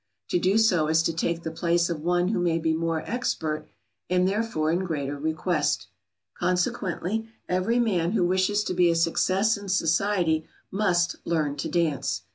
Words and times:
To 0.29 0.39
do 0.39 0.57
so 0.57 0.87
is 0.87 1.03
to 1.03 1.13
take 1.13 1.43
the 1.43 1.51
place 1.51 1.87
of 1.87 2.01
one 2.01 2.29
who 2.29 2.39
may 2.39 2.57
be 2.57 2.73
more 2.73 3.03
expert 3.05 3.67
and 4.09 4.27
therefore 4.27 4.71
in 4.71 4.83
greater 4.83 5.15
request. 5.15 5.89
Consequently, 6.33 7.29
every 7.47 7.77
man 7.77 8.13
who 8.13 8.25
wishes 8.25 8.63
to 8.63 8.73
be 8.73 8.89
a 8.89 8.95
success 8.95 9.57
in 9.57 9.69
society 9.69 10.47
must 10.71 11.17
learn 11.23 11.55
to 11.57 11.69
dance. 11.69 12.23